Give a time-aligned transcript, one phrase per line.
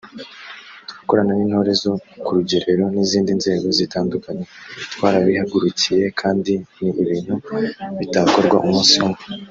[0.89, 1.93] turakorana n’intore zo
[2.23, 4.43] ku rugerero n’izindi nzego zitandukanye
[4.93, 7.33] twarabihagurukiye kandi ni ibintu
[7.99, 9.23] bitakorwa umunsi umwe”